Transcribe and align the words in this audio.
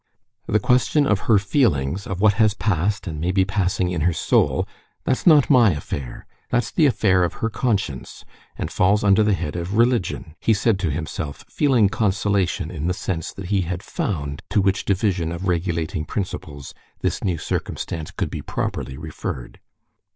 "The 0.47 0.57
question 0.59 1.05
of 1.05 1.19
her 1.29 1.37
feelings, 1.37 2.07
of 2.07 2.21
what 2.21 2.33
has 2.41 2.55
passed 2.55 3.05
and 3.05 3.21
may 3.21 3.31
be 3.31 3.45
passing 3.45 3.91
in 3.91 4.01
her 4.01 4.13
soul, 4.13 4.67
that's 5.03 5.27
not 5.27 5.47
my 5.47 5.73
affair; 5.73 6.25
that's 6.49 6.71
the 6.71 6.87
affair 6.87 7.23
of 7.23 7.33
her 7.35 7.51
conscience, 7.51 8.25
and 8.57 8.71
falls 8.71 9.03
under 9.03 9.21
the 9.21 9.35
head 9.35 9.55
of 9.55 9.77
religion," 9.77 10.33
he 10.39 10.55
said 10.55 10.79
to 10.79 10.89
himself, 10.89 11.45
feeling 11.47 11.87
consolation 11.87 12.71
in 12.71 12.87
the 12.87 12.95
sense 12.95 13.31
that 13.33 13.49
he 13.53 13.61
had 13.61 13.83
found 13.83 14.41
to 14.49 14.59
which 14.59 14.85
division 14.85 15.31
of 15.31 15.47
regulating 15.47 16.05
principles 16.05 16.73
this 17.01 17.23
new 17.23 17.37
circumstance 17.37 18.09
could 18.09 18.31
be 18.31 18.41
properly 18.41 18.97
referred. 18.97 19.59